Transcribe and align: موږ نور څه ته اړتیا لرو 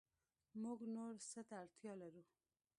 موږ 0.61 0.79
نور 0.95 1.13
څه 1.29 1.41
ته 1.47 1.55
اړتیا 1.63 1.93
لرو 2.01 2.23